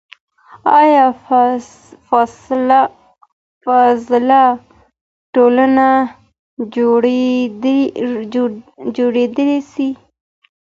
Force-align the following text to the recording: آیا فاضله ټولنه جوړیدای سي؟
آیا 0.79 1.05
فاضله 3.63 4.41
ټولنه 5.33 5.87
جوړیدای 8.97 9.55
سي؟ 9.71 9.89